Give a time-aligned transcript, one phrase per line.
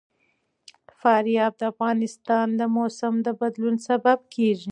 [1.01, 4.59] فاریاب د افغانستان د موسم د بدلون سبب کېږي.